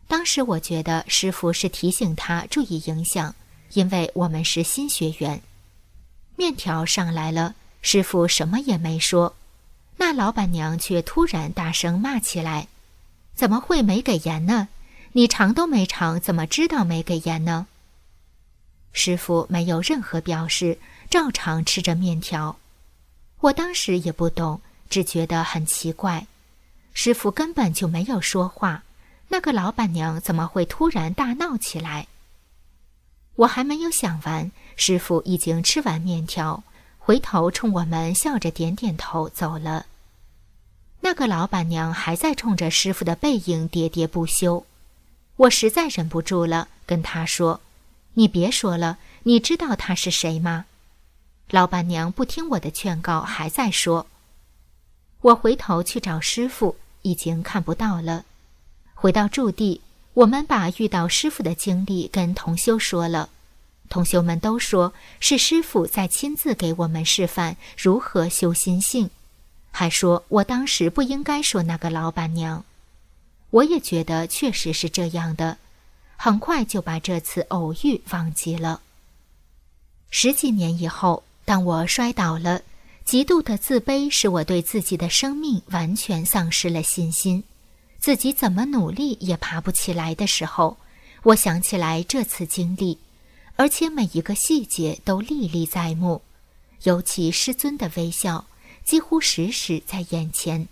[0.06, 3.34] 当时我觉得师傅是提醒他注意影响，
[3.72, 5.40] 因为我们是新学员。
[6.38, 9.34] 面条上来了，师傅什么也没说，
[9.96, 12.68] 那老板娘却突然大声骂起来
[13.34, 14.68] ：“怎么会没给盐呢？
[15.14, 17.66] 你尝都没尝，怎么知道没给盐呢？”
[18.94, 20.78] 师傅没有任何表示，
[21.10, 22.56] 照常吃着面条。
[23.40, 26.28] 我当时也不懂，只觉得很奇怪，
[26.94, 28.84] 师傅根本就没有说话。
[29.26, 32.06] 那个老板娘怎么会突然大闹起来？
[33.34, 36.62] 我还没有想完，师傅已经吃完面条，
[36.98, 39.86] 回头冲我们笑着点点头走了。
[41.00, 44.64] 那个老板娘还在冲着师傅的背影喋喋不休。
[45.36, 47.60] 我实在忍不住了，跟他说
[48.14, 50.66] ：“你别说了，你知道他是谁吗？”
[51.50, 54.06] 老板娘不听我的劝告，还在说。
[55.20, 58.24] 我回头去找师傅，已经看不到了。
[58.94, 59.80] 回到驻地，
[60.14, 63.28] 我们把遇到师傅的经历跟同修说了，
[63.88, 69.10] 同学们都说是师傅在亲自给我们示范如何修心性，
[69.70, 72.64] 还说我当时不应该说那个老板娘。
[73.50, 75.56] 我也觉得确实是这样的，
[76.16, 78.80] 很快就把这次偶遇忘记了。
[80.10, 82.60] 十几年以后，当我摔倒了，
[83.04, 87.44] 极度的自卑使我对自己的生命完全丧失了信心。
[87.98, 90.76] 自己怎么努力也爬不起来的时候，
[91.22, 92.98] 我想起来这次经历，
[93.58, 96.22] 而且每一个细节都历历在目，
[96.84, 98.46] 尤其师尊的微笑
[98.84, 100.68] 几乎时时在眼前。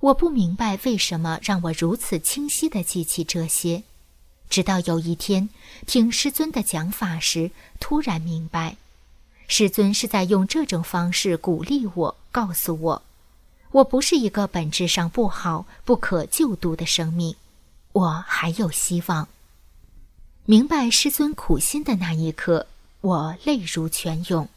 [0.00, 3.84] 我不明白为什么让我如此清晰地记起这些，
[4.48, 5.50] 直到有一天
[5.86, 8.76] 听师尊的讲法时，突然明白，
[9.46, 13.02] 师尊是在用这种方式鼓励我，告诉我。
[13.70, 17.36] 我不是一个本质上不好、不可救度的生命，
[17.92, 19.28] 我还有希望。
[20.50, 22.66] 明白师尊苦心的那一刻，
[23.02, 24.48] 我泪如泉涌。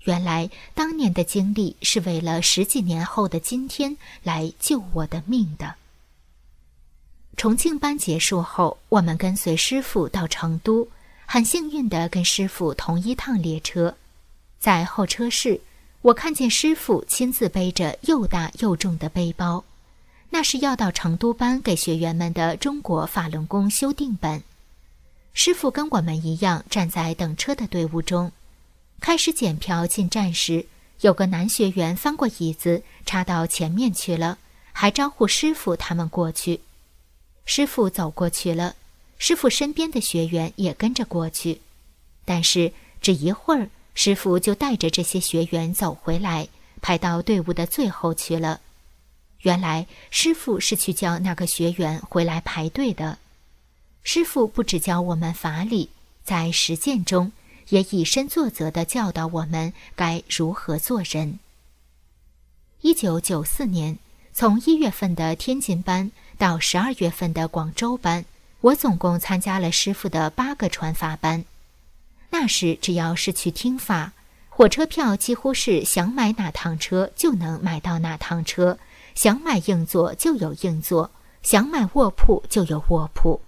[0.00, 5.76] 原来当年的经历是为了十几年后的今天来救我的命的。
[7.38, 10.86] 重庆班结束后，我们跟随师傅到成都，
[11.24, 13.96] 很幸运的跟师傅同一趟列车，
[14.58, 15.58] 在候车室。
[16.02, 19.64] 我看见师傅亲自背着又大又重的背包，
[20.28, 24.42] 那是要到成都班给学员们的中国法轮功修订本。
[25.34, 28.30] 师傅跟我们一样站在等车的队伍中，
[29.00, 30.66] 开始检票进站时，
[31.00, 34.38] 有个男学员翻过椅子插到前面去了，
[34.72, 36.60] 还招呼师傅他们过去。
[37.44, 38.76] 师傅走过去了，
[39.18, 41.60] 师傅身边的学员也跟着过去，
[42.24, 42.72] 但是
[43.02, 43.68] 只一会儿。
[43.96, 46.48] 师傅就带着这些学员走回来，
[46.80, 48.60] 排到队伍的最后去了。
[49.42, 53.18] 原来师傅是去叫那个学员回来排队的。
[54.06, 55.88] 师傅不只教我们法理，
[56.22, 57.32] 在实践中
[57.70, 61.38] 也以身作则地教导我们该如何做人。
[62.82, 63.98] 一九九四年，
[64.34, 68.26] 从一月份的天津班到十二月份的广州班，
[68.60, 71.42] 我总共参加了师傅的八个传法班。
[72.28, 74.12] 那时，只要是去听法，
[74.50, 78.78] 火车票几乎是想买哪趟车就能买到哪趟车，
[79.14, 81.10] 想买硬座就有硬座，
[81.42, 83.40] 想买卧铺就有卧铺。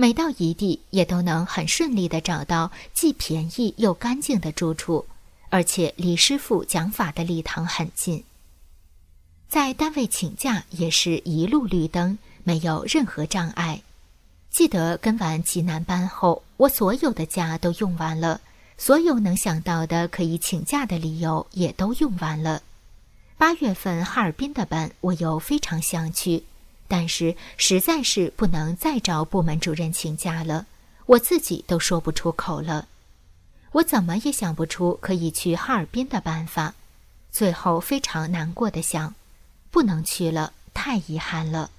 [0.00, 5.04] 每到一地，也都能很顺利地找到既便宜又干净的住处，
[5.48, 8.22] 而且离师傅讲法的礼堂很近。
[9.48, 13.82] 在单位请假也是一路绿灯，没有任何障碍。
[14.50, 18.40] 记得跟完济南班后，我所有的假都用完了。
[18.76, 22.62] 所有能想到的可以请假的理由也都用完了。
[23.36, 26.44] 八月份哈尔滨的班我又非常想去，
[26.88, 30.66] 但是实在是不能再找部门主任请假了，
[31.06, 32.88] 我自己都说不出口了。
[33.72, 36.74] 我怎么也想不出可以去哈尔滨的办法，
[37.30, 39.14] 最后非常难过的想，
[39.70, 41.70] 不能去了，太遗憾了。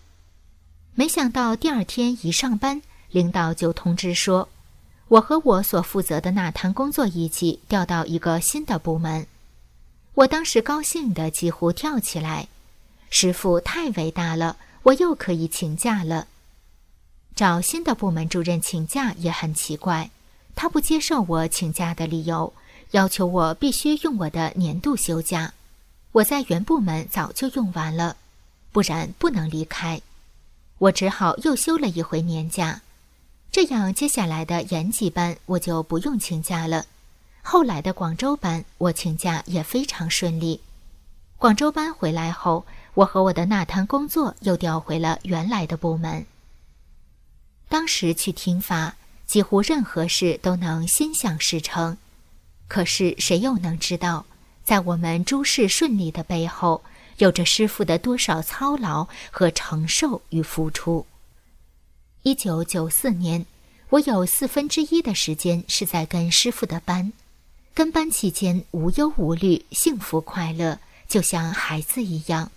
[0.93, 4.47] 没想到第二天一上班，领导就通知说。
[5.07, 9.25] 我和我所负责的那摊工作一起调到一个新的部门，
[10.13, 12.47] 我当时高兴的几乎跳起来。
[13.09, 16.27] 师傅太伟大了，我又可以请假了。
[17.35, 20.09] 找新的部门主任请假也很奇怪，
[20.55, 22.53] 他不接受我请假的理由，
[22.91, 25.53] 要求我必须用我的年度休假。
[26.11, 28.17] 我在原部门早就用完了，
[28.71, 30.01] 不然不能离开。
[30.79, 32.81] 我只好又休了一回年假。
[33.51, 36.85] 这样，接下来的延吉班我就不用请假了。
[37.41, 40.61] 后来的广州班，我请假也非常顺利。
[41.37, 42.65] 广州班回来后，
[42.99, 46.25] 我和我的那摊工作又调回了原来的部门。
[47.69, 48.95] 当时去听法，
[49.25, 51.97] 几乎任何事都能心想事成。
[52.67, 54.25] 可是谁又能知道，
[54.65, 56.83] 在我们诸事顺利的背后，
[57.19, 61.05] 有着师傅的多少操劳和承受与付出？
[62.23, 63.45] 一九九四年，
[63.91, 67.13] 我有四分之一的时间是在跟师傅的班，
[67.73, 72.51] 跟班期间无忧无虑、幸福快乐，就像孩子一样。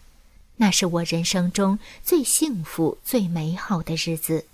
[0.62, 4.46] 那是我人生中最幸福、最美好的日子。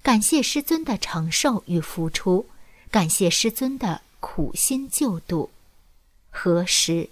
[0.00, 2.46] 感谢师尊的承受与付出，
[2.92, 5.50] 感谢师尊的苦心救度。
[6.30, 7.08] 何时？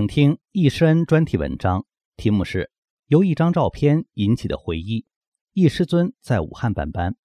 [0.00, 1.84] 请听易师恩专题文章，
[2.16, 2.58] 题目是
[3.08, 5.02] 《由一张照片引起的回忆》。
[5.52, 7.16] 易师尊在武汉办班。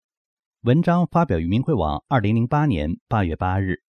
[0.59, 3.81] 文章发表于明慧网，二零零八年八月八日。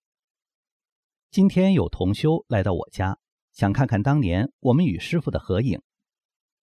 [1.33, 3.19] 今天有同修来到我家，
[3.53, 5.83] 想看看当年我们与师傅的合影。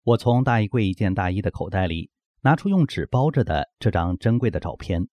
[0.05, 2.13] 我从大衣柜一件大衣的口袋里
[2.43, 5.09] 拿出用纸包着的这张珍贵的照片，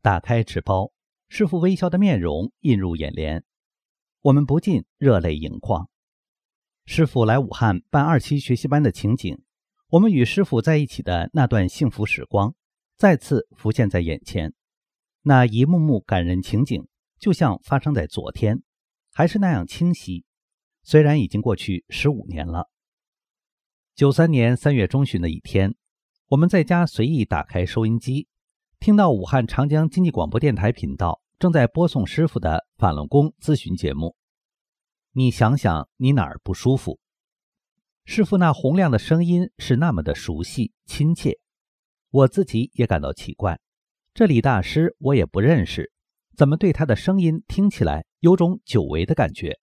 [0.00, 0.92] 打开纸包，
[1.28, 3.42] 师傅微笑的面容映入眼帘，
[4.20, 5.89] 我们不禁热泪盈眶。
[6.84, 9.42] 师傅来武汉办二期学习班的情景，
[9.88, 12.54] 我们与师傅在一起的那段幸福时光，
[12.96, 14.52] 再次浮现在眼前。
[15.22, 18.62] 那一幕幕感人情景，就像发生在昨天，
[19.12, 20.24] 还是那样清晰。
[20.82, 22.70] 虽然已经过去十五年了。
[23.94, 25.74] 九三年三月中旬的一天，
[26.28, 28.26] 我们在家随意打开收音机，
[28.78, 34.16] 听到武汉长江经济广播电台频道正在播送师傅的法轮功咨询节目。
[35.12, 37.00] 你想想，你哪儿不舒服？
[38.04, 41.38] 师傅那洪亮的声音是那么的熟悉亲切，
[42.10, 43.60] 我自己也感到奇怪。
[44.14, 45.92] 这李大师我也不认识，
[46.36, 49.58] 怎么对他的声音听起来有种久违的感觉？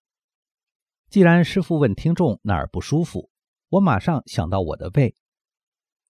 [1.08, 3.30] 既然师傅问听众哪儿不舒服，
[3.70, 5.14] 我马上想到我的胃。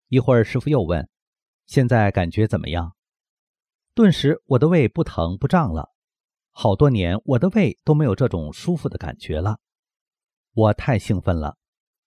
[0.09, 1.09] 一会儿师傅又问
[1.67, 2.97] ：“现在感觉怎么样？”
[3.95, 5.93] 顿时我的胃不疼不胀了。
[6.61, 9.61] 好多年，我的胃都没有这种舒服的感觉了，
[10.55, 11.57] 我太兴奋了，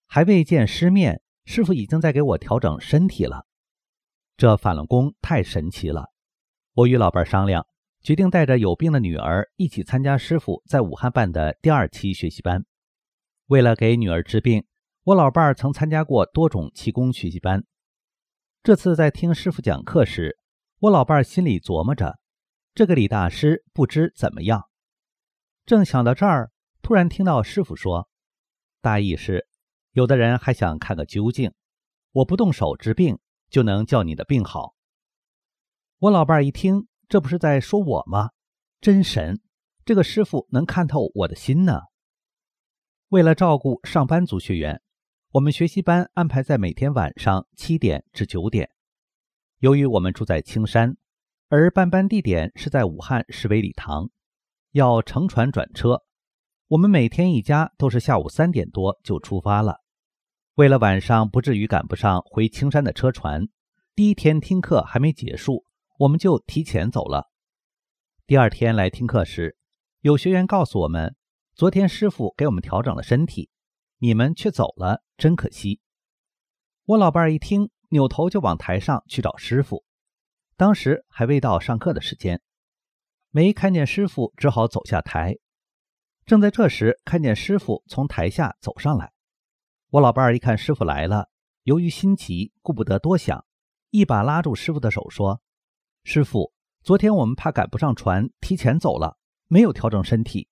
[0.06, 3.46] 还未见师面，师傅已经在给我调整身体了。
[4.36, 6.10] 这法轮功太神奇了！
[6.74, 7.66] 我与老伴商量，
[8.02, 12.66] 决定带着有病的女儿一起参加师傅在武汉办的第二期学习班。
[13.46, 14.66] 为了给女儿治病，
[15.04, 17.64] 我老伴曾参加过多种气功学习班。
[18.62, 20.38] 这次在听师傅讲课时，
[20.80, 22.18] 我老伴心里琢磨着。
[22.74, 24.70] 这个李大师不知怎么样，
[25.66, 28.08] 正想到这儿，突然听到师傅说
[28.80, 29.46] ：“大意是，
[29.90, 31.52] 有的人还想看个究竟，
[32.12, 33.18] 我不动手治病，
[33.50, 34.74] 就能叫你的病好。”
[36.00, 38.30] 我老伴儿一听，这不是在说我吗？
[38.80, 39.42] 真神！
[39.84, 41.82] 这个师傅能看透我的心呢。
[43.08, 44.80] 为了照顾上班族学员，
[45.32, 48.70] 我们学习班安排在每天晚上七点至九点。
[49.58, 50.96] 由于我们住在青山，
[51.54, 54.08] 而办班地点是在武汉市委礼堂，
[54.70, 56.02] 要乘船转车，
[56.68, 59.82] 我们每天一家都是下午三点多就出发了。
[60.54, 63.48] 为了晚上不至于赶不上回青山的车船，
[63.94, 65.66] 第一天听课还没结束，
[65.98, 67.28] 我们就提前走了。
[68.26, 69.58] 第二天来听课时，
[70.00, 71.14] 有学员告诉我们。
[71.54, 73.50] 昨天师傅给我们调整了身体，
[73.98, 75.82] 你们却走了，真可惜。
[76.86, 79.84] 我老伴儿一听，扭头就往台上去找师傅。
[80.62, 82.40] 当时还未到上课的时间，
[83.30, 85.34] 没看见师傅，只好走下台。
[86.24, 89.12] 正在这时，看见师傅从台下走上来。
[89.88, 91.28] 我老伴儿一看师傅来了，
[91.64, 93.44] 由于心急，顾不得多想，
[93.90, 95.42] 一把拉住师傅的手说
[96.04, 96.52] ：“师傅，
[96.84, 100.48] 昨天我们怕赶不上船，提前走了，没有调整身体。”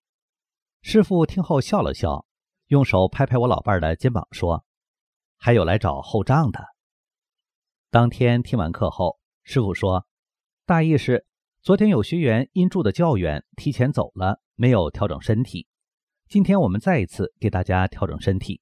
[0.83, 2.27] 师傅听后笑了笑，
[2.67, 4.65] 用手拍拍我老伴儿的肩膀，说
[5.39, 6.67] ：“还有来找后账的。”
[7.93, 9.20] 当天听完课后，
[9.53, 10.07] 师傅说
[10.65, 11.27] ：“大意是，
[11.61, 15.67] 昨天有学员因住的较远，提前走了，没有调整身体。
[16.29, 18.61] 今天我们再一次给大家调整身体。”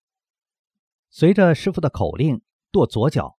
[1.13, 2.41] 随着师傅的口令，
[2.73, 3.37] 跺左脚，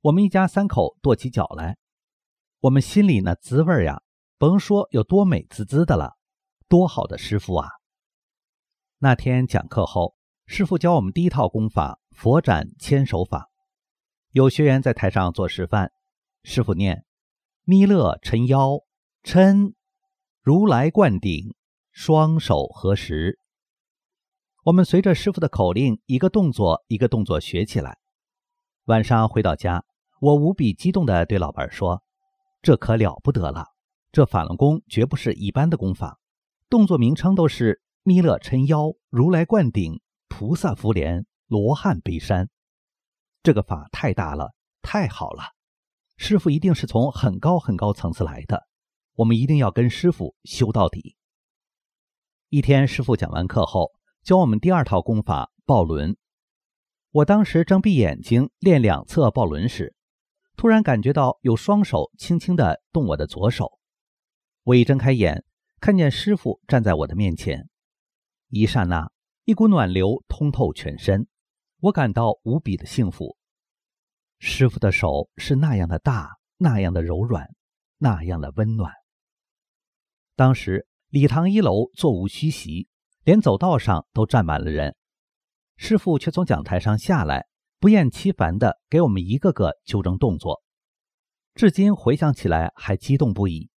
[0.00, 1.76] 我们一家三口跺起脚来。
[2.60, 4.00] 我们心里那滋味呀，
[4.38, 6.16] 甭说有多美滋滋的了，
[6.68, 7.68] 多好的师傅啊！
[8.96, 10.16] 那天讲课后，
[10.46, 13.50] 师傅教我们第一套功法——佛展千手法。
[14.30, 15.92] 有学员在台上做示范，
[16.42, 17.04] 师傅念
[17.64, 18.80] ：“弥勒抻腰，
[19.22, 19.74] 抻；
[20.40, 21.54] 如来灌顶，
[21.90, 23.38] 双手合十。”
[24.64, 27.98] 我们随着师傅的口令，一个动作一个动作学起来。
[28.84, 29.84] 晚上回到家，
[30.20, 32.02] 我无比激动地对老伴说
[32.62, 33.66] ：“这可了不得了！
[34.10, 36.18] 这法轮功绝不是一般的功法，
[36.68, 42.50] 动作名称都是。”弥勒抻腰，如来灌顶，菩萨扶莲，罗汉背山。
[43.44, 45.44] 这个法太大了，太好了！
[46.16, 48.66] 师傅一定是从很高很高层次来的，
[49.14, 51.16] 我们一定要跟师傅修到底。
[52.48, 53.90] 一天，师傅讲完课后，
[54.22, 56.16] 教我们第二套功法抱轮。
[57.10, 59.94] 我当时正闭眼睛练两侧抱轮时，
[60.56, 63.78] 突然感觉到有双手轻轻地动我的左手。
[64.64, 65.44] 我一睁开眼，
[65.80, 67.68] 看见师傅站在我的面前。
[68.48, 69.10] 一刹那，
[69.44, 71.26] 一股暖流通透全身，
[71.80, 73.36] 我感到无比的幸福。
[74.44, 77.48] 师傅的手是那样的大，那样的柔软，
[77.98, 78.92] 那样的温暖。
[80.34, 82.88] 当时礼堂一楼座无虚席，
[83.22, 84.96] 连走道上都站满了人，
[85.76, 87.46] 师傅却从讲台上下来，
[87.78, 90.60] 不厌其烦地给我们一个个纠正动作。
[91.54, 93.70] 至今回想起来还激动不已。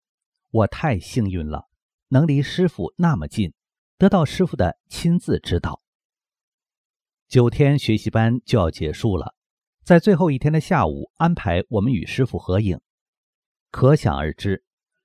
[0.50, 1.68] 我太幸运了，
[2.08, 3.54] 能离师傅那么近。
[4.00, 5.80] 得到师傅的亲自指导，
[7.28, 9.35] 九天学习班就要结束了，
[9.86, 12.80] 在最后一天的下午安排我们与师傅合影，
[13.70, 14.64] 可想而知，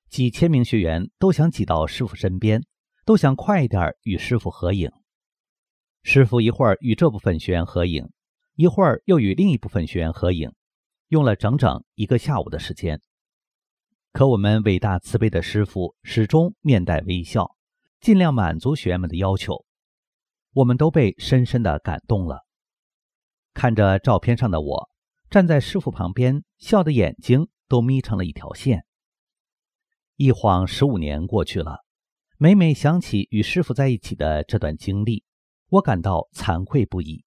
[0.09, 2.65] 几千名学员都想挤到师傅身边，
[3.05, 4.91] 都想快一点与师傅合影。
[6.03, 8.09] 师傅一会儿与这部分学员合影，
[8.55, 10.51] 一会儿又与另一部分学员合影，
[11.09, 13.03] 用了整整一个下午的时间。
[14.15, 17.55] 可我们伟大慈悲的师傅始终面带微笑。
[18.01, 19.67] 尽量满足学员们的要求，
[20.55, 22.47] 我们都被深深的感动了。
[23.53, 24.91] 看着照片上的我，
[25.29, 28.85] 站在师傅旁边，笑的眼睛都眯成了一条线。
[30.17, 31.79] 一晃十五年过去了，
[32.37, 35.25] 每每想起与师傅在一起的这段经历，
[35.69, 37.25] 我感到惭愧不已。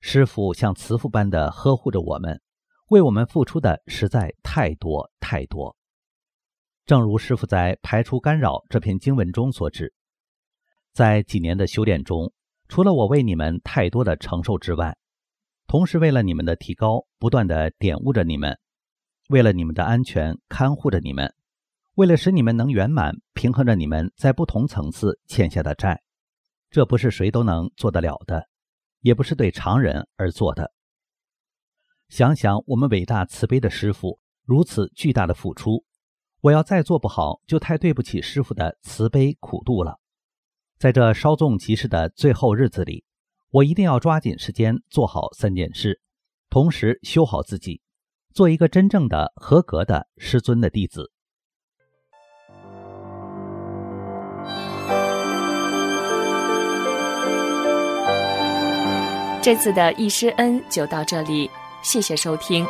[0.00, 2.40] 师傅像慈父般的呵护着我们，
[2.88, 5.76] 为我们付出的实在太多太多。
[6.84, 9.92] 正如师傅在《排除干扰》这篇经文中所指，
[10.92, 12.32] 在几年的修炼中，
[12.68, 14.96] 除了我为你们太多的承受之外，
[15.66, 18.58] 同时为了你们的提高，不断的点悟着你们，
[19.28, 21.34] 为了你们的安全看护着你们，
[21.94, 26.02] 为了使你们能圆满平衡着你们在不同层次欠下的债，
[26.70, 28.48] 这不是谁都能做得了的，
[29.00, 30.72] 也不是对常人而做的。
[32.08, 35.84] 想想我们伟大慈悲的师傅如此巨大的付出。
[36.42, 39.98] 我要再做不好，就太对不起师傅的慈悲苦度了。
[40.78, 43.04] 在这稍纵即逝的最后日子里，
[43.50, 46.00] 我一定要抓紧时间做好三件事，
[46.50, 47.80] 同时修好自己，
[48.34, 51.10] 做一个真正的合格的师尊的弟子。
[59.42, 61.48] 这次的易师恩就到这里，
[61.80, 62.66] 谢谢收听。